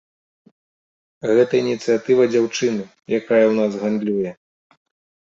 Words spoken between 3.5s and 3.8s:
нас